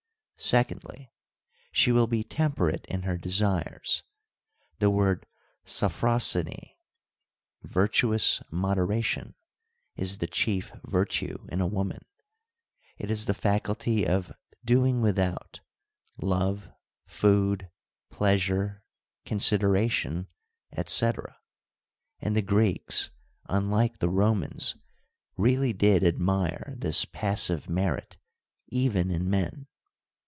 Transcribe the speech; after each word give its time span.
Secondly, 0.43 1.13
she 1.71 1.91
will 1.91 2.07
be 2.07 2.23
temperate 2.23 2.87
in 2.87 3.03
her 3.03 3.15
desires: 3.15 4.01
the 4.79 4.89
word' 4.89 5.27
Sophrosyne,'' 5.79 6.73
virtuous 7.61 8.41
moderation,' 8.49 9.35
is 9.95 10.17
the 10.17 10.25
chief 10.25 10.71
virtue 10.83 11.45
in 11.49 11.61
a 11.61 11.67
woman: 11.67 12.03
it 12.97 13.11
is 13.11 13.27
the 13.27 13.35
faculty 13.35 14.03
of' 14.03 14.31
doing 14.71 14.99
without 14.99 15.61
'—love, 16.17 16.69
food, 17.05 17.69
pleasure, 18.09 18.83
considera 19.27 19.91
tion, 19.91 20.27
etc.— 20.75 21.37
and 22.19 22.35
the 22.35 22.41
Greeks, 22.41 23.11
unlike 23.47 23.99
the 23.99 24.09
Romans, 24.09 24.75
really 25.37 25.71
did 25.71 26.03
admire 26.03 26.73
this 26.79 27.05
passive 27.05 27.69
merit 27.69 28.17
even 28.69 29.11
in 29.11 29.29
men. 29.29 29.67